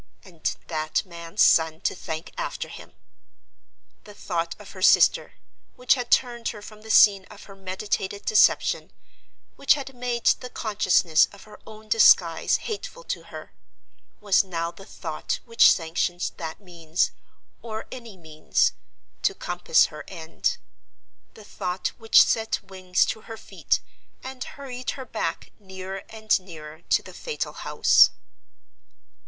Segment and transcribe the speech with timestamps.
[0.23, 2.93] —and that man's son to thank after him!
[4.05, 5.35] The thought of her sister,
[5.75, 8.91] which had turned her from the scene of her meditated deception,
[9.57, 13.51] which had made the consciousness of her own disguise hateful to her,
[14.19, 17.11] was now the thought which sanctioned that means,
[17.61, 18.71] or any means,
[19.21, 20.57] to compass her end;
[21.35, 23.81] the thought which set wings to her feet,
[24.23, 28.09] and hurried her back nearer and nearer to the fatal house.